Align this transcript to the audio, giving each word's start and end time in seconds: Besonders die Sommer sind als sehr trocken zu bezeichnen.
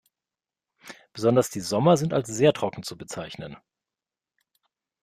Besonders 1.13 1.51
die 1.51 1.59
Sommer 1.59 1.95
sind 1.95 2.11
als 2.11 2.27
sehr 2.27 2.53
trocken 2.53 2.81
zu 2.81 2.97
bezeichnen. 2.97 3.55